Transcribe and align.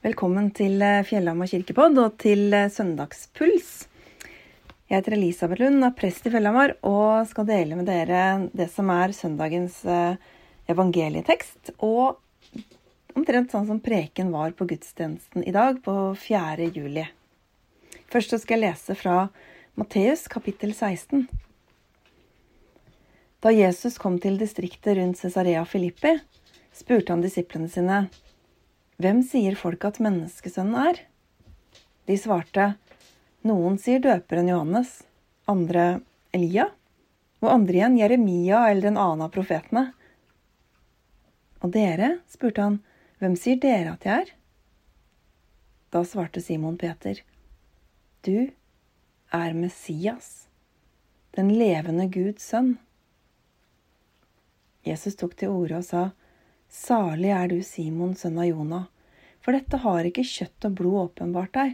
Velkommen 0.00 0.46
til 0.56 0.80
eh, 0.80 1.02
Fjellhamar 1.04 1.50
kirkepodd 1.50 1.98
og 2.00 2.14
til 2.22 2.54
eh, 2.56 2.70
Søndagspuls. 2.72 3.66
Jeg 4.88 4.94
heter 4.94 5.12
Elisabeth 5.12 5.60
Lund, 5.60 5.84
er 5.84 5.92
prest 5.92 6.24
i 6.24 6.30
Fjellhamar 6.32 6.72
og 6.88 7.26
skal 7.28 7.44
dele 7.44 7.76
med 7.76 7.84
dere 7.84 8.22
det 8.56 8.70
som 8.72 8.88
er 8.94 9.12
søndagens 9.12 9.76
eh, 9.84 10.16
evangelietekst. 10.72 11.74
Og 11.84 12.16
omtrent 13.12 13.52
sånn 13.52 13.68
som 13.68 13.82
preken 13.84 14.32
var 14.32 14.56
på 14.56 14.70
gudstjenesten 14.70 15.44
i 15.44 15.52
dag, 15.52 15.82
på 15.84 16.14
4. 16.16 16.70
juli. 16.72 17.04
Først 18.08 18.32
skal 18.40 18.56
jeg 18.56 18.70
lese 18.70 18.96
fra 18.96 19.18
Matteus 19.76 20.24
kapittel 20.32 20.72
16. 20.72 21.28
Da 23.44 23.52
Jesus 23.52 24.00
kom 24.00 24.16
til 24.16 24.40
distriktet 24.40 24.96
rundt 24.96 25.20
Cesarea 25.20 25.68
Filippi, 25.68 26.16
spurte 26.72 27.12
han 27.12 27.28
disiplene 27.28 27.68
sine 27.68 28.06
hvem 29.00 29.22
sier 29.24 29.56
folk 29.56 29.84
at 29.88 30.00
menneskesønnen 30.02 30.76
er? 30.90 30.98
De 32.08 32.16
svarte, 32.20 32.74
noen 33.46 33.78
sier 33.80 34.02
døperen 34.04 34.50
Johannes, 34.50 34.98
andre 35.48 36.02
Elia, 36.36 36.66
og 37.40 37.48
andre 37.54 37.78
igjen 37.78 37.96
Jeremia 37.96 38.66
eller 38.68 38.90
en 38.90 39.00
annen 39.00 39.24
av 39.24 39.32
profetene. 39.32 39.86
Og 41.64 41.72
dere, 41.72 42.18
spurte 42.28 42.66
han, 42.66 42.78
hvem 43.20 43.36
sier 43.40 43.60
dere 43.60 43.94
at 43.94 44.04
jeg 44.04 44.26
er? 44.26 44.34
Da 45.90 46.04
svarte 46.06 46.42
Simon 46.44 46.76
Peter, 46.78 47.18
du 48.22 48.52
er 49.32 49.56
Messias, 49.56 50.46
den 51.36 51.50
levende 51.56 52.06
Guds 52.12 52.44
sønn. 52.52 52.74
Jesus 54.84 55.16
tok 55.16 55.34
til 55.40 55.52
orde 55.56 55.80
og 55.80 55.86
sa, 55.88 56.04
Salig 56.70 57.32
er 57.34 57.48
du, 57.50 57.56
Simon, 57.66 58.12
sønn 58.14 58.36
av 58.38 58.46
Jonah, 58.46 58.84
for 59.42 59.56
dette 59.56 59.80
har 59.82 60.06
ikke 60.06 60.22
kjøtt 60.22 60.68
og 60.68 60.76
blod 60.78 60.98
åpenbart 61.00 61.50
deg, 61.56 61.72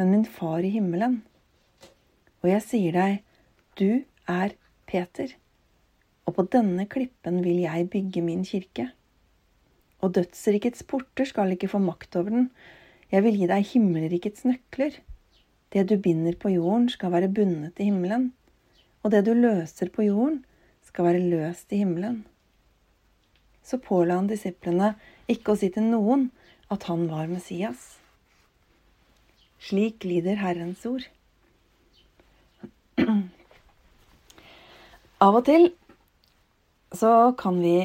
men 0.00 0.14
min 0.14 0.24
far 0.24 0.64
i 0.64 0.70
himmelen. 0.72 1.18
Og 2.40 2.48
jeg 2.48 2.64
sier 2.64 2.96
deg, 2.96 3.18
du 3.76 4.00
er 4.24 4.54
Peter, 4.88 5.34
og 6.24 6.38
på 6.38 6.46
denne 6.56 6.88
klippen 6.88 7.42
vil 7.44 7.60
jeg 7.66 7.90
bygge 7.92 8.24
min 8.24 8.46
kirke. 8.48 8.88
Og 10.00 10.16
dødsrikets 10.16 10.88
porter 10.88 11.28
skal 11.28 11.52
ikke 11.52 11.68
få 11.68 11.82
makt 11.84 12.16
over 12.16 12.32
den, 12.38 12.50
jeg 13.12 13.26
vil 13.26 13.36
gi 13.42 13.50
deg 13.50 13.70
himmelrikets 13.74 14.48
nøkler. 14.48 14.96
Det 15.68 15.84
du 15.90 15.98
binder 16.00 16.40
på 16.40 16.54
jorden, 16.54 16.88
skal 16.88 17.12
være 17.12 17.28
bundet 17.28 17.76
i 17.76 17.90
himmelen, 17.90 18.30
og 19.04 19.12
det 19.12 19.26
du 19.28 19.34
løser 19.36 19.92
på 19.92 20.08
jorden, 20.08 20.46
skal 20.88 21.10
være 21.10 21.26
løst 21.28 21.76
i 21.76 21.84
himmelen 21.84 22.22
så 23.70 23.78
påla 23.78 24.18
han 24.18 24.28
disiplene 24.30 24.94
ikke 25.30 25.54
å 25.54 25.60
si 25.60 25.70
til 25.72 25.86
noen 25.86 26.28
at 26.70 26.86
han 26.90 27.06
var 27.10 27.30
Messias. 27.30 27.96
Slik 29.60 30.06
lyder 30.08 30.40
Herrens 30.40 30.84
ord. 30.88 31.06
Av 35.20 35.36
og 35.36 35.44
til 35.46 35.68
så 36.96 37.32
kan 37.38 37.60
vi 37.62 37.76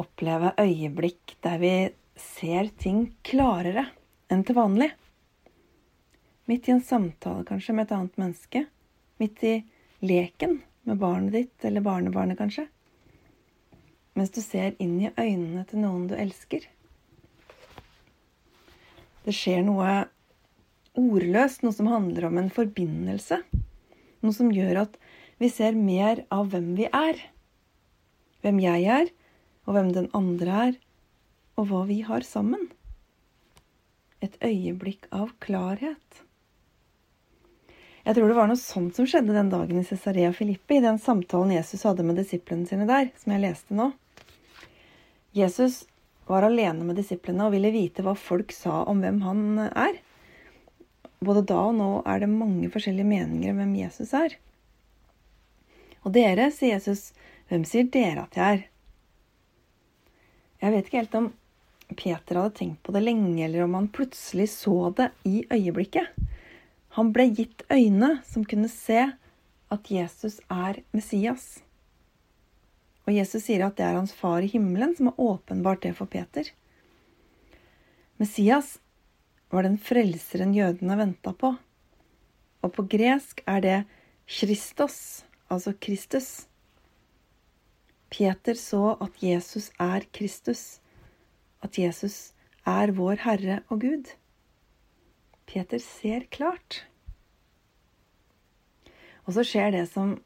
oppleve 0.00 0.54
øyeblikk 0.62 1.36
der 1.44 1.58
vi 1.60 1.74
ser 2.20 2.70
ting 2.80 3.08
klarere 3.26 3.88
enn 4.32 4.44
til 4.46 4.56
vanlig. 4.56 4.90
Midt 6.48 6.68
i 6.68 6.74
en 6.76 6.84
samtale 6.84 7.44
kanskje 7.48 7.74
med 7.74 7.88
et 7.88 7.96
annet 7.96 8.20
menneske. 8.20 8.64
Midt 9.20 9.42
i 9.44 9.54
leken 10.04 10.60
med 10.84 11.00
barnet 11.00 11.34
ditt 11.34 11.66
eller 11.66 11.84
barnebarnet, 11.84 12.38
kanskje 12.38 12.68
mens 14.14 14.30
du 14.34 14.40
ser 14.42 14.74
inn 14.82 14.96
i 15.02 15.12
øynene 15.18 15.64
til 15.68 15.82
noen 15.82 16.06
du 16.10 16.14
elsker. 16.18 16.66
Det 19.24 19.34
skjer 19.34 19.62
noe 19.66 20.04
ordløst, 20.94 21.64
noe 21.64 21.74
som 21.74 21.88
handler 21.90 22.28
om 22.28 22.38
en 22.38 22.50
forbindelse. 22.52 23.40
Noe 24.24 24.36
som 24.36 24.52
gjør 24.54 24.84
at 24.84 24.98
vi 25.42 25.50
ser 25.50 25.76
mer 25.78 26.22
av 26.32 26.52
hvem 26.52 26.74
vi 26.78 26.86
er. 26.90 27.18
Hvem 28.44 28.60
jeg 28.62 28.84
er, 29.00 29.10
og 29.64 29.76
hvem 29.76 29.90
den 29.96 30.10
andre 30.16 30.60
er, 30.68 30.76
og 31.58 31.70
hva 31.70 31.82
vi 31.88 32.02
har 32.06 32.26
sammen. 32.26 32.68
Et 34.24 34.36
øyeblikk 34.44 35.08
av 35.12 35.32
klarhet. 35.42 36.22
Jeg 38.04 38.18
tror 38.18 38.28
det 38.28 38.36
var 38.36 38.48
noe 38.50 38.60
sånt 38.60 38.96
som 38.96 39.08
skjedde 39.08 39.32
den 39.32 39.50
dagen 39.52 39.80
i 39.80 39.86
Cesarea 39.88 40.30
Filippi, 40.36 40.76
i 40.76 40.84
den 40.84 41.00
samtalen 41.00 41.54
Jesus 41.56 41.86
hadde 41.88 42.04
med 42.04 42.20
disiplene 42.20 42.68
sine 42.68 42.84
der, 42.88 43.08
som 43.16 43.32
jeg 43.32 43.46
leste 43.46 43.76
nå. 43.76 43.90
Jesus 45.34 45.82
var 46.26 46.46
alene 46.46 46.86
med 46.86 46.96
disiplene 46.96 47.48
og 47.48 47.54
ville 47.56 47.72
vite 47.74 48.04
hva 48.06 48.14
folk 48.14 48.52
sa 48.54 48.84
om 48.88 49.00
hvem 49.02 49.20
han 49.24 49.40
er. 49.66 49.98
Både 51.24 51.42
da 51.48 51.58
og 51.68 51.74
nå 51.78 51.88
er 52.06 52.22
det 52.22 52.30
mange 52.30 52.70
forskjellige 52.70 53.08
meninger 53.08 53.50
om 53.50 53.58
hvem 53.62 53.74
Jesus 53.80 54.12
er. 54.14 54.36
Og 56.04 56.14
dere, 56.14 56.50
sier 56.52 56.76
Jesus, 56.76 57.10
hvem 57.50 57.64
sier 57.66 57.88
dere 57.90 58.28
at 58.28 58.38
jeg 58.38 58.58
er? 58.58 58.62
Jeg 60.62 60.72
vet 60.76 60.86
ikke 60.88 61.02
helt 61.02 61.18
om 61.18 61.32
Peter 61.98 62.38
hadde 62.40 62.54
tenkt 62.56 62.80
på 62.86 62.94
det 62.94 63.02
lenge, 63.04 63.42
eller 63.44 63.66
om 63.66 63.74
han 63.76 63.90
plutselig 63.92 64.48
så 64.54 64.92
det 64.96 65.10
i 65.28 65.42
øyeblikket. 65.52 66.14
Han 66.96 67.10
ble 67.12 67.26
gitt 67.34 67.66
øyne 67.72 68.20
som 68.28 68.46
kunne 68.48 68.70
se 68.70 69.02
at 69.74 69.90
Jesus 69.90 70.38
er 70.46 70.80
Messias. 70.94 71.58
Og 73.04 73.12
Jesus 73.12 73.44
sier 73.46 73.66
at 73.66 73.76
det 73.76 73.84
er 73.86 73.98
hans 73.98 74.14
far 74.16 74.44
i 74.44 74.48
himmelen 74.50 74.94
som 74.96 75.10
har 75.10 75.20
åpenbart 75.20 75.82
det 75.84 75.92
for 75.98 76.08
Peter. 76.10 76.48
Messias 78.20 78.78
var 79.52 79.66
den 79.66 79.76
frelseren 79.78 80.54
jødene 80.56 80.96
venta 80.98 81.34
på. 81.36 81.54
Og 82.64 82.72
på 82.72 82.86
gresk 82.88 83.42
er 83.50 83.60
det 83.60 83.78
Kristos, 84.24 85.24
altså 85.52 85.74
Kristus. 85.76 86.46
Peter 88.14 88.56
så 88.56 88.96
at 89.04 89.20
Jesus 89.22 89.70
er 89.80 90.06
Kristus, 90.14 90.80
at 91.62 91.78
Jesus 91.78 92.32
er 92.64 92.94
vår 92.96 93.20
Herre 93.26 93.60
og 93.68 93.82
Gud. 93.84 94.14
Peter 95.46 95.78
ser 95.78 96.24
klart. 96.30 96.86
Og 99.24 99.36
så 99.36 99.44
skjer 99.44 99.74
det 99.74 99.86
som 99.92 100.16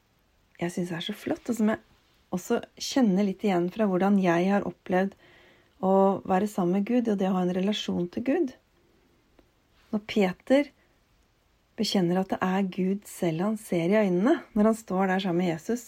jeg 0.59 0.75
syns 0.75 0.93
er 0.95 1.05
så 1.07 1.15
flott, 1.15 1.49
og 1.49 1.59
som 1.59 1.71
jeg 1.73 1.83
også 2.35 2.61
kjenne 2.77 3.25
litt 3.27 3.45
igjen 3.47 3.69
fra 3.73 3.87
hvordan 3.89 4.19
jeg 4.21 4.49
har 4.51 4.67
opplevd 4.69 5.15
å 5.85 5.93
være 6.29 6.49
sammen 6.51 6.81
med 6.81 6.89
Gud 6.89 7.09
og 7.13 7.21
det 7.21 7.29
å 7.31 7.37
ha 7.37 7.45
en 7.45 7.55
relasjon 7.57 8.09
til 8.13 8.27
Gud. 8.27 8.53
Når 9.95 10.03
Peter 10.11 10.69
bekjenner 11.79 12.21
at 12.21 12.35
det 12.35 12.41
er 12.45 12.69
Gud 12.75 13.07
selv 13.09 13.47
han 13.47 13.59
ser 13.63 13.93
i 13.93 14.01
øynene 14.03 14.41
når 14.53 14.73
han 14.73 14.79
står 14.79 15.13
der 15.13 15.25
sammen 15.25 15.45
med 15.45 15.53
Jesus, 15.53 15.87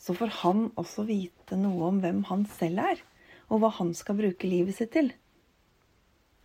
så 0.00 0.16
får 0.16 0.32
han 0.40 0.68
også 0.80 1.04
vite 1.08 1.58
noe 1.60 1.90
om 1.90 1.98
hvem 2.02 2.22
han 2.30 2.46
selv 2.48 2.80
er, 2.82 3.02
og 3.52 3.60
hva 3.60 3.70
han 3.76 3.92
skal 3.94 4.16
bruke 4.18 4.48
livet 4.48 4.78
sitt 4.78 4.94
til. 4.96 5.10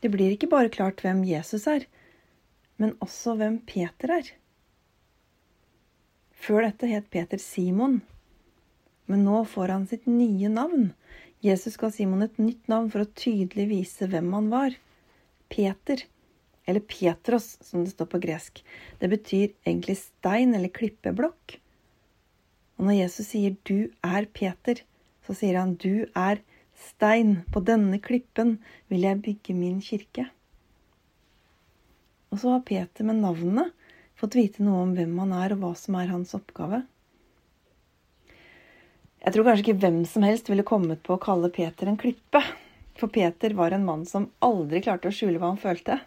Det 0.04 0.12
blir 0.12 0.34
ikke 0.36 0.52
bare 0.52 0.74
klart 0.74 1.00
hvem 1.02 1.24
Jesus 1.26 1.64
er, 1.72 1.86
men 2.82 2.98
også 3.02 3.38
hvem 3.40 3.62
Peter 3.66 4.12
er. 4.18 4.28
Før 6.36 6.68
dette 6.68 6.90
het 6.92 7.08
Peter 7.10 7.40
Simon, 7.42 8.02
men 9.06 9.26
nå 9.28 9.44
får 9.50 9.74
han 9.74 9.88
sitt 9.90 10.08
nye 10.10 10.50
navn. 10.50 10.92
Jesus 11.46 11.78
ga 11.78 11.92
Simon 11.94 12.26
et 12.26 12.40
nytt 12.42 12.68
navn 12.72 12.90
for 12.94 13.04
å 13.04 13.14
tydelig 13.18 13.68
vise 13.70 14.08
hvem 14.10 14.32
han 14.34 14.50
var. 14.54 14.78
Peter, 15.52 16.02
eller 16.66 16.82
Petros, 16.82 17.58
som 17.62 17.84
det 17.84 17.94
står 17.94 18.10
på 18.10 18.22
gresk. 18.24 18.64
Det 19.00 19.10
betyr 19.12 19.52
egentlig 19.66 20.00
stein 20.02 20.56
eller 20.58 20.74
klippeblokk. 20.74 21.60
Og 22.76 22.88
når 22.88 23.00
Jesus 23.04 23.30
sier 23.32 23.56
'du 23.64 23.92
er 24.04 24.26
Peter', 24.26 24.82
så 25.26 25.36
sier 25.36 25.60
han 25.60 25.76
'du 25.76 26.08
er 26.16 26.42
stein. 26.74 27.44
På 27.52 27.64
denne 27.64 28.00
klippen 28.00 28.58
vil 28.90 29.02
jeg 29.02 29.22
bygge 29.22 29.54
min 29.56 29.80
kirke'. 29.82 30.30
Og 32.32 32.40
så 32.40 32.50
har 32.52 32.66
Peter 32.68 33.04
med 33.04 33.22
navnet 33.22 33.72
fått 34.16 34.36
vite 34.36 34.64
noe 34.64 34.82
om 34.84 34.96
hvem 34.96 35.18
han 35.20 35.32
er, 35.34 35.54
og 35.54 35.60
hva 35.60 35.76
som 35.78 35.96
er 35.96 36.12
hans 36.12 36.34
oppgave. 36.36 36.84
Jeg 39.26 39.34
tror 39.34 39.48
kanskje 39.48 39.64
ikke 39.64 39.82
hvem 39.82 40.04
som 40.06 40.22
helst 40.22 40.50
ville 40.52 40.64
kommet 40.68 41.00
på 41.02 41.16
å 41.16 41.22
kalle 41.22 41.50
Peter 41.50 41.90
en 41.90 41.98
klippe. 41.98 42.44
For 42.96 43.10
Peter 43.10 43.56
var 43.58 43.74
en 43.74 43.88
mann 43.88 44.04
som 44.06 44.28
aldri 44.46 44.84
klarte 44.86 45.10
å 45.10 45.16
skjule 45.16 45.40
hva 45.42 45.50
han 45.50 45.58
følte. 45.62 45.98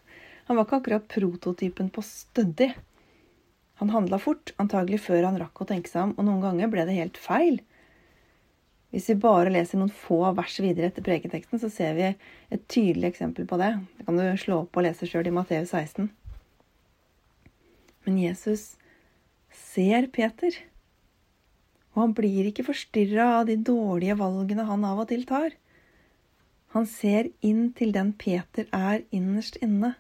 Han 0.47 0.55
var 0.55 0.69
ikke 0.69 0.79
akkurat 0.79 1.09
prototypen 1.11 1.91
på 1.91 2.05
stødig. 2.07 2.69
Han 3.83 3.91
handla 3.91 4.21
fort, 4.23 4.55
antagelig 4.63 5.03
før 5.09 5.27
han 5.27 5.41
rakk 5.43 5.65
å 5.65 5.67
tenke 5.67 5.91
seg 5.91 6.07
om, 6.07 6.15
og 6.15 6.29
noen 6.29 6.47
ganger 6.47 6.71
ble 6.71 6.87
det 6.87 6.95
helt 6.95 7.19
feil. 7.19 7.59
Hvis 8.95 9.11
vi 9.11 9.19
bare 9.27 9.51
leser 9.51 9.83
noen 9.83 9.93
få 9.93 10.23
vers 10.39 10.55
videre 10.63 10.89
etter 10.89 11.05
preketeksten, 11.05 11.59
så 11.59 11.75
ser 11.75 11.99
vi 11.99 12.07
et 12.15 12.65
tydelig 12.71 13.11
eksempel 13.11 13.51
på 13.51 13.59
det. 13.61 13.75
Det 13.99 14.07
kan 14.07 14.23
du 14.23 14.25
slå 14.39 14.63
opp 14.63 14.79
og 14.79 14.87
lese 14.87 15.11
sjøl 15.11 15.27
i 15.27 15.35
Matteus 15.35 15.75
16. 15.75 16.09
Men 18.07 18.23
Jesus 18.23 18.71
ser 19.75 20.07
Peter. 20.15 20.55
Og 21.95 22.03
han 22.03 22.15
blir 22.17 22.49
ikke 22.49 22.67
forstyrra 22.67 23.29
av 23.39 23.49
de 23.49 23.57
dårlige 23.57 24.19
valgene 24.21 24.67
han 24.69 24.85
av 24.87 25.03
og 25.05 25.09
til 25.13 25.25
tar. 25.29 25.57
Han 26.75 26.87
ser 26.87 27.31
inn 27.45 27.71
til 27.77 27.95
den 27.97 28.13
Peter 28.21 28.69
er 28.77 29.05
innerst 29.15 29.57
inne. 29.65 29.95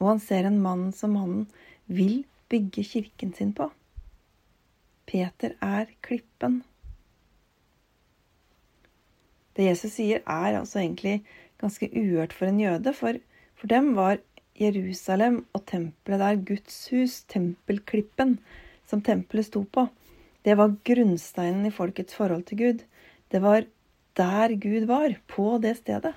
Og 0.00 0.14
han 0.14 0.22
ser 0.22 0.48
en 0.48 0.60
mann 0.64 0.88
som 0.96 1.16
han 1.20 1.44
vil 1.86 2.22
bygge 2.52 2.86
kirken 2.88 3.34
sin 3.36 3.52
på. 3.56 3.68
Peter 5.06 5.54
er 5.60 5.92
klippen. 6.04 6.62
Det 9.54 9.68
Jesus 9.68 9.92
sier, 10.00 10.24
er 10.26 10.58
altså 10.58 10.80
egentlig 10.80 11.20
ganske 11.60 11.86
uhørt 11.92 12.32
for 12.34 12.50
en 12.50 12.58
jøde, 12.58 12.92
for 12.96 13.20
for 13.64 13.70
dem 13.70 13.94
var 13.96 14.18
Jerusalem 14.60 15.46
og 15.56 15.62
tempelet 15.66 16.20
der 16.20 16.40
Guds 16.48 16.88
hus, 16.92 17.22
tempelklippen, 17.32 18.38
som 18.84 19.00
tempelet 19.00 19.46
sto 19.46 19.62
på. 19.64 19.86
Det 20.44 20.54
var 20.60 20.76
grunnsteinen 20.84 21.64
i 21.64 21.72
folkets 21.72 22.16
forhold 22.18 22.44
til 22.50 22.60
Gud. 22.60 22.84
Det 23.32 23.40
var 23.40 23.64
der 24.14 24.54
Gud 24.60 24.84
var, 24.86 25.16
på 25.26 25.56
det 25.58 25.78
stedet. 25.80 26.12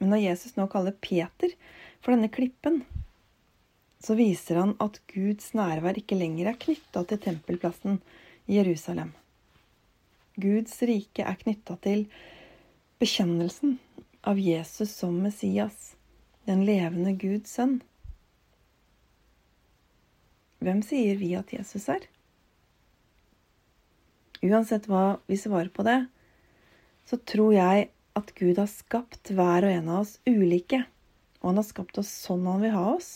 Men 0.00 0.14
når 0.14 0.22
Jesus 0.24 0.56
nå 0.56 0.66
kaller 0.72 0.96
Peter 1.04 1.52
for 2.00 2.14
denne 2.14 2.30
klippen, 2.32 2.82
så 4.04 4.16
viser 4.16 4.60
han 4.60 4.72
at 4.84 4.98
Guds 5.12 5.52
nærvær 5.56 6.00
ikke 6.00 6.18
lenger 6.18 6.50
er 6.50 6.58
knytta 6.60 7.04
til 7.08 7.20
tempelplassen 7.24 8.00
i 8.48 8.58
Jerusalem. 8.58 9.12
Guds 10.40 10.80
rike 10.82 11.24
er 11.24 11.38
knytta 11.40 11.76
til 11.84 12.06
bekjennelsen 13.00 13.78
av 14.26 14.40
Jesus 14.40 14.96
som 14.96 15.20
Messias, 15.22 15.94
den 16.48 16.64
levende 16.66 17.14
Guds 17.20 17.52
sønn. 17.54 17.78
Hvem 20.64 20.80
sier 20.84 21.20
vi 21.20 21.34
at 21.36 21.52
Jesus 21.52 21.88
er? 21.92 22.04
Uansett 24.44 24.88
hva 24.90 25.18
vi 25.30 25.38
svarer 25.40 25.70
på 25.72 25.86
det, 25.86 26.04
så 27.08 27.16
tror 27.16 27.54
jeg 27.56 27.88
at 28.14 28.32
Gud 28.38 28.58
har 28.60 28.70
skapt 28.70 29.32
hver 29.34 29.66
og 29.66 29.72
en 29.72 29.90
av 29.90 30.02
oss 30.04 30.18
ulike, 30.28 30.84
og 31.40 31.50
han 31.50 31.60
har 31.60 31.68
skapt 31.68 31.98
oss 32.00 32.12
sånn 32.26 32.44
han 32.48 32.62
vil 32.64 32.74
ha 32.76 32.84
oss, 32.94 33.10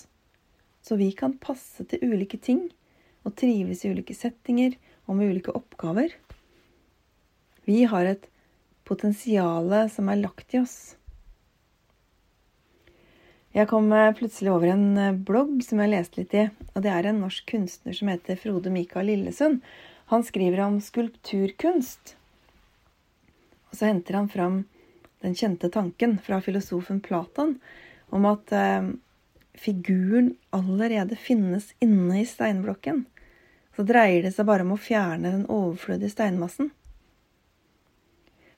så 0.84 0.96
vi 1.00 1.10
kan 1.16 1.36
passe 1.40 1.84
til 1.90 2.02
ulike 2.02 2.40
ting 2.40 2.66
og 3.28 3.36
trives 3.38 3.84
i 3.84 3.92
ulike 3.92 4.16
settinger 4.16 4.78
og 5.06 5.18
med 5.18 5.34
ulike 5.34 5.54
oppgaver. 5.56 6.14
Vi 7.68 7.82
har 7.84 8.08
et 8.08 8.30
potensial 8.88 9.74
som 9.92 10.08
er 10.08 10.22
lagt 10.22 10.56
i 10.56 10.62
oss. 10.62 10.78
Jeg 13.56 13.68
kom 13.70 13.88
eh, 13.96 14.14
plutselig 14.16 14.52
over 14.52 14.70
en 14.70 14.88
eh, 15.00 15.16
blogg 15.16 15.60
som 15.64 15.80
jeg 15.82 15.92
leste 15.92 16.20
litt 16.20 16.34
i. 16.36 16.44
og 16.74 16.84
Det 16.84 16.92
er 16.92 17.08
en 17.08 17.22
norsk 17.24 17.46
kunstner 17.48 17.96
som 17.96 18.10
heter 18.12 18.38
Frode 18.40 18.70
Mikael 18.72 19.08
Lillesund. 19.08 19.62
Han 20.08 20.24
skriver 20.24 20.60
om 20.64 20.80
skulpturkunst. 20.80 22.14
Og 23.68 23.76
så 23.76 23.90
henter 23.90 24.16
han 24.16 24.28
fram 24.32 24.62
den 25.20 25.34
kjente 25.36 25.68
tanken 25.68 26.16
fra 26.24 26.40
filosofen 26.40 27.02
Platon 27.04 27.58
om 28.08 28.24
at 28.24 28.52
eh, 28.56 28.88
figuren 29.52 30.32
allerede 30.50 31.16
finnes 31.16 31.74
inne 31.84 32.22
i 32.22 32.24
steinblokken. 32.26 33.04
Så 33.76 33.84
dreier 33.84 34.24
det 34.24 34.32
seg 34.32 34.48
bare 34.48 34.64
om 34.64 34.72
å 34.74 34.80
fjerne 34.80 35.28
den 35.28 35.44
overflødige 35.44 36.16
steinmassen. 36.16 36.72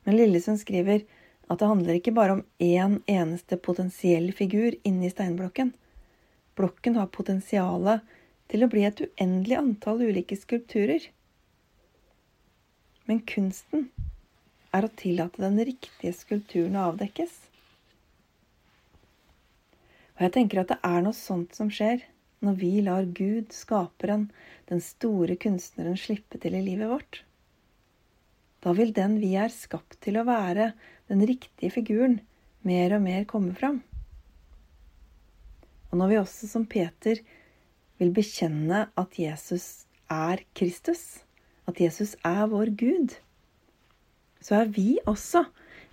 Men 0.07 0.17
Lillesund 0.17 0.63
skriver 0.63 1.03
at 1.51 1.59
det 1.59 1.67
handler 1.67 1.99
ikke 1.99 2.15
bare 2.15 2.39
om 2.39 2.47
én 2.63 3.01
eneste 3.11 3.59
potensiell 3.59 4.31
figur 4.39 4.79
inni 4.87 5.11
steinblokken. 5.11 5.75
Blokken 6.55 6.95
har 6.95 7.11
potensialet 7.11 8.07
til 8.51 8.63
å 8.63 8.71
bli 8.71 8.87
et 8.87 9.03
uendelig 9.03 9.59
antall 9.59 10.07
ulike 10.07 10.39
skulpturer. 10.39 11.11
Men 13.11 13.25
kunsten 13.27 13.89
er 14.71 14.87
å 14.87 14.93
tillate 14.95 15.43
den 15.43 15.59
riktige 15.67 16.13
skulpturen 16.15 16.77
å 16.79 16.93
avdekkes. 16.93 17.33
Og 20.15 20.23
jeg 20.29 20.35
tenker 20.37 20.61
at 20.63 20.71
det 20.71 20.77
er 20.87 21.03
noe 21.03 21.17
sånt 21.17 21.57
som 21.59 21.73
skjer 21.75 22.05
når 22.45 22.59
vi 22.61 22.71
lar 22.87 23.09
Gud, 23.17 23.51
skaperen, 23.51 24.29
den 24.71 24.83
store 24.85 25.35
kunstneren, 25.41 25.99
slippe 25.99 26.39
til 26.39 26.55
i 26.55 26.63
livet 26.65 26.93
vårt. 26.93 27.23
Da 28.63 28.77
vil 28.77 28.93
den 28.97 29.17
vi 29.19 29.33
er 29.41 29.51
skapt 29.53 29.99
til 30.05 30.21
å 30.21 30.27
være, 30.29 30.71
den 31.11 31.25
riktige 31.27 31.73
figuren, 31.75 32.21
mer 32.63 32.95
og 32.95 33.03
mer 33.09 33.27
komme 33.29 33.57
fram. 33.57 33.81
Og 35.91 35.99
når 35.99 36.13
vi 36.13 36.21
også 36.21 36.51
som 36.53 36.69
Peter 36.71 37.19
vil 37.99 38.15
bekjenne 38.15 38.87
at 39.01 39.19
Jesus 39.19 39.89
er 40.13 40.45
Kristus, 40.55 41.25
at 41.69 41.81
Jesus 41.81 42.17
er 42.27 42.47
vår 42.51 42.73
Gud, 42.81 43.17
så 44.41 44.63
er 44.63 44.71
vi 44.73 44.99
også 45.11 45.45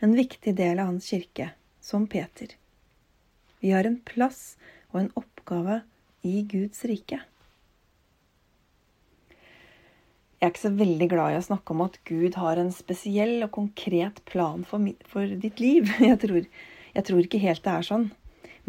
en 0.04 0.14
viktig 0.16 0.54
del 0.58 0.80
av 0.80 0.92
hans 0.94 1.10
kirke, 1.12 1.52
som 1.82 2.08
Peter. 2.08 2.54
Vi 3.60 3.74
har 3.74 3.88
en 3.88 4.00
plass 4.06 4.56
og 4.94 5.02
en 5.02 5.12
oppgave 5.20 5.82
i 6.28 6.44
Guds 6.48 6.86
rike. 6.88 7.20
Jeg 10.38 10.46
er 10.46 10.54
ikke 10.54 10.68
så 10.68 10.74
veldig 10.78 11.08
glad 11.10 11.34
i 11.34 11.40
å 11.40 11.46
snakke 11.48 11.74
om 11.74 11.82
at 11.88 11.98
Gud 12.06 12.36
har 12.38 12.60
en 12.62 12.70
spesiell 12.74 13.40
og 13.42 13.56
konkret 13.56 14.22
plan 14.30 14.62
for, 14.70 14.86
for 15.10 15.34
ditt 15.42 15.58
liv. 15.64 15.90
Jeg 16.12 16.20
tror, 16.22 16.46
jeg 16.94 17.06
tror, 17.08 17.22
ikke 17.26 17.42
helt 17.42 17.64
det 17.66 17.74
er 17.74 17.88
sånn. 17.88 18.06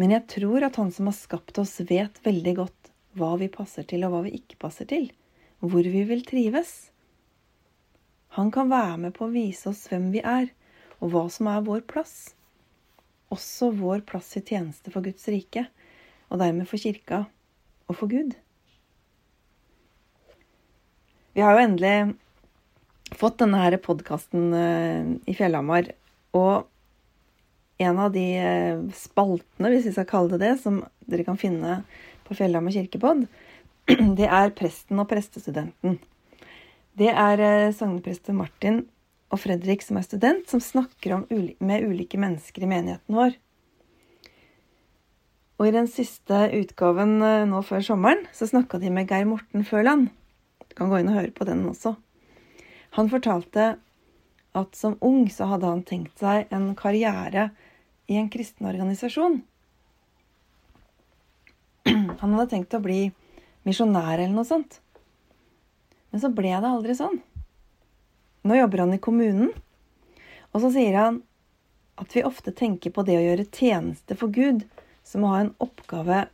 Men 0.00 0.12
jeg 0.14 0.24
tror 0.30 0.64
at 0.64 0.76
Han 0.78 0.90
som 0.94 1.08
har 1.08 1.16
skapt 1.16 1.58
oss, 1.60 1.78
vet 1.88 2.20
veldig 2.24 2.54
godt 2.58 2.90
hva 3.18 3.34
vi 3.40 3.48
passer 3.52 3.86
til, 3.88 4.04
og 4.06 4.14
hva 4.14 4.20
vi 4.26 4.34
ikke 4.38 4.58
passer 4.60 4.88
til. 4.88 5.08
Hvor 5.58 5.82
vi 5.82 6.04
vil 6.06 6.24
trives. 6.26 6.90
Han 8.38 8.52
kan 8.54 8.70
være 8.70 8.98
med 9.02 9.16
på 9.16 9.26
å 9.26 9.32
vise 9.32 9.70
oss 9.72 9.86
hvem 9.90 10.12
vi 10.14 10.22
er, 10.22 10.52
og 11.02 11.10
hva 11.14 11.24
som 11.32 11.48
er 11.50 11.64
vår 11.66 11.82
plass. 11.90 12.34
Også 13.34 13.72
vår 13.74 14.04
plass 14.06 14.30
i 14.38 14.44
tjeneste 14.44 14.92
for 14.94 15.04
Guds 15.04 15.26
rike, 15.28 15.66
og 16.28 16.40
dermed 16.42 16.68
for 16.70 16.80
kirka 16.80 17.24
og 17.88 17.98
for 17.98 18.12
Gud. 18.12 18.36
Vi 21.34 21.42
har 21.44 21.54
jo 21.54 21.64
endelig 21.66 21.96
fått 23.18 23.38
denne 23.42 23.60
her 23.62 23.76
podkasten 23.82 24.52
eh, 24.54 25.10
i 25.30 25.34
Fjellhamar. 25.38 25.92
Og 26.36 26.66
en 27.78 28.00
av 28.02 28.12
de 28.14 28.24
eh, 28.38 28.80
spaltene, 28.96 29.70
hvis 29.72 29.86
vi 29.88 29.94
skal 29.94 30.08
kalle 30.10 30.34
det 30.34 30.42
det, 30.44 30.54
som 30.62 30.80
dere 31.08 31.26
kan 31.26 31.38
finne 31.40 31.82
på 32.26 32.36
Fjellhamar 32.38 32.74
kirkepod, 32.74 33.26
det 34.18 34.28
er 34.28 34.54
presten 34.56 35.00
og 35.00 35.08
prestestudenten. 35.10 35.98
Det 36.98 37.08
er 37.08 37.42
eh, 37.42 37.74
sogneprester 37.74 38.36
Martin 38.36 38.82
og 39.32 39.40
Fredrik 39.42 39.84
som 39.84 40.00
er 40.00 40.06
student, 40.06 40.48
som 40.50 40.60
snakker 40.62 41.24
med 41.28 41.86
ulike 41.86 42.20
mennesker 42.20 42.64
i 42.64 42.70
menigheten 42.70 43.16
vår. 43.16 43.36
Og 45.58 45.66
i 45.68 45.74
den 45.74 45.88
siste 45.90 46.46
utgaven 46.54 47.18
nå 47.50 47.60
før 47.66 47.82
sommeren 47.82 48.22
så 48.36 48.46
snakka 48.46 48.78
de 48.78 48.92
med 48.94 49.10
Geir 49.10 49.26
Morten 49.26 49.66
Førland. 49.66 50.12
Du 50.70 50.76
kan 50.78 50.92
gå 50.92 51.00
inn 51.00 51.10
og 51.10 51.18
høre 51.18 51.34
på 51.34 51.48
den 51.48 51.64
også. 51.66 51.96
Han 52.94 53.10
fortalte 53.10 53.72
at 54.56 54.76
som 54.76 54.96
ung 55.04 55.26
så 55.32 55.48
hadde 55.50 55.70
han 55.70 55.84
tenkt 55.86 56.20
seg 56.20 56.48
en 56.54 56.70
karriere 56.78 57.50
i 58.08 58.16
en 58.20 58.30
kristen 58.32 58.68
organisasjon. 58.68 59.42
Han 62.20 62.32
hadde 62.34 62.48
tenkt 62.50 62.74
å 62.76 62.80
bli 62.82 63.10
misjonær 63.68 64.16
eller 64.16 64.34
noe 64.34 64.48
sånt. 64.48 64.80
Men 66.10 66.22
så 66.22 66.32
ble 66.32 66.54
det 66.56 66.68
aldri 66.68 66.96
sånn. 66.96 67.20
Nå 68.48 68.56
jobber 68.56 68.84
han 68.84 68.94
i 68.96 69.02
kommunen, 69.02 69.52
og 70.54 70.62
så 70.62 70.70
sier 70.72 70.96
han 70.96 71.22
at 71.98 72.14
vi 72.14 72.24
ofte 72.24 72.54
tenker 72.54 72.94
på 72.94 73.04
det 73.04 73.18
å 73.18 73.24
gjøre 73.24 73.48
tjeneste 73.52 74.16
for 74.16 74.32
Gud 74.32 74.64
som 75.06 75.24
å 75.24 75.32
ha 75.32 75.42
en 75.42 75.54
oppgave 75.62 76.26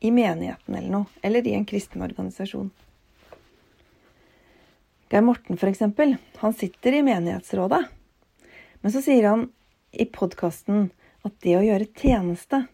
i 0.00 0.10
menigheten 0.10 0.74
eller 0.74 0.92
noe, 0.92 1.20
eller 1.22 1.46
i 1.46 1.54
en 1.56 1.66
kristen 1.68 2.04
organisasjon. 2.04 2.70
Geir 5.10 5.22
Morten, 5.22 5.54
f.eks., 5.54 5.84
han 6.40 6.56
sitter 6.58 6.96
i 6.96 7.02
menighetsrådet. 7.06 7.84
Men 8.82 8.92
så 8.92 9.02
sier 9.04 9.28
han 9.28 9.46
i 9.92 10.08
podkasten 10.10 10.88
at 11.26 11.36
det 11.44 11.54
å 11.58 11.64
gjøre 11.64 11.86
tjeneste, 11.94 12.64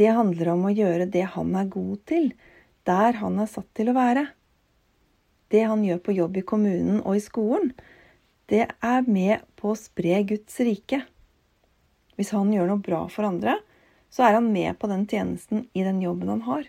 det 0.00 0.14
handler 0.16 0.54
om 0.54 0.66
å 0.68 0.72
gjøre 0.72 1.10
det 1.12 1.26
han 1.34 1.52
er 1.58 1.68
god 1.72 2.00
til, 2.08 2.30
der 2.88 3.18
han 3.20 3.38
er 3.42 3.50
satt 3.50 3.68
til 3.76 3.90
å 3.92 3.96
være. 3.96 4.26
Det 5.52 5.64
han 5.68 5.84
gjør 5.84 6.00
på 6.04 6.14
jobb 6.16 6.38
i 6.40 6.46
kommunen 6.48 7.00
og 7.02 7.18
i 7.18 7.24
skolen, 7.24 7.72
det 8.50 8.66
er 8.84 9.08
med 9.08 9.44
på 9.56 9.72
å 9.72 9.78
spre 9.78 10.22
Guds 10.28 10.58
rike. 10.64 11.02
Hvis 12.18 12.32
han 12.36 12.52
gjør 12.52 12.68
noe 12.68 12.84
bra 12.84 13.04
for 13.12 13.28
andre, 13.28 13.58
så 14.12 14.26
er 14.26 14.36
han 14.36 14.50
med 14.52 14.76
på 14.80 14.90
den 14.90 15.06
tjenesten 15.08 15.66
i 15.72 15.84
den 15.86 16.02
jobben 16.04 16.28
han 16.32 16.44
har. 16.48 16.66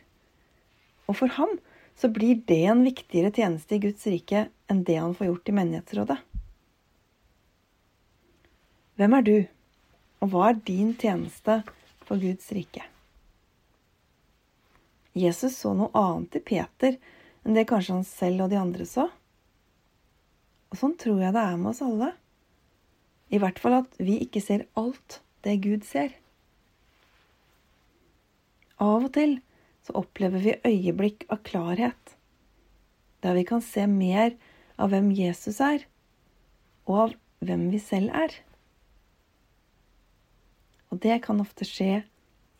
Og 1.09 1.17
for 1.19 1.33
ham 1.35 1.57
så 1.99 2.09
blir 2.13 2.39
det 2.47 2.61
en 2.71 2.85
viktigere 2.85 3.33
tjeneste 3.35 3.75
i 3.75 3.83
Guds 3.83 4.05
rike 4.09 4.47
enn 4.71 4.85
det 4.87 4.95
han 4.99 5.15
får 5.17 5.29
gjort 5.29 5.51
i 5.51 5.57
menighetsrådet. 5.59 6.19
Hvem 8.99 9.17
er 9.17 9.27
du, 9.27 9.37
og 10.21 10.31
hva 10.31 10.49
er 10.51 10.63
din 10.65 10.93
tjeneste 10.99 11.61
for 12.05 12.21
Guds 12.21 12.51
rike? 12.55 12.92
Jesus 15.13 15.57
så 15.59 15.73
noe 15.77 15.93
annet 15.97 16.39
i 16.39 16.43
Peter 16.43 16.97
enn 17.43 17.57
det 17.57 17.67
kanskje 17.69 17.97
han 17.97 18.07
selv 18.07 18.45
og 18.45 18.53
de 18.53 18.59
andre 18.59 18.87
så. 18.89 19.07
Og 20.73 20.79
sånn 20.79 20.95
tror 20.97 21.21
jeg 21.21 21.35
det 21.35 21.43
er 21.43 21.57
med 21.61 21.69
oss 21.73 21.83
alle. 21.85 22.13
I 23.33 23.39
hvert 23.41 23.59
fall 23.61 23.77
at 23.81 23.97
vi 24.01 24.17
ikke 24.25 24.41
ser 24.41 24.65
alt 24.79 25.19
det 25.45 25.59
Gud 25.65 25.85
ser. 25.85 26.15
Av 28.81 29.03
og 29.05 29.11
til 29.15 29.37
så 29.85 29.95
opplever 29.99 30.41
vi 30.41 30.55
øyeblikk 30.65 31.27
av 31.33 31.43
klarhet, 31.45 32.15
der 33.21 33.35
vi 33.37 33.43
kan 33.47 33.61
se 33.63 33.85
mer 33.87 34.33
av 34.79 34.93
hvem 34.93 35.11
Jesus 35.15 35.59
er, 35.63 35.85
og 36.87 36.99
av 37.03 37.15
hvem 37.43 37.67
vi 37.73 37.81
selv 37.83 38.15
er. 38.15 38.33
Og 40.89 41.01
det 41.03 41.21
kan 41.25 41.41
ofte 41.43 41.67
skje 41.67 42.03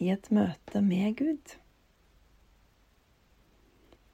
i 0.04 0.12
et 0.14 0.30
møte 0.34 0.84
med 0.84 1.18
Gud. 1.20 1.58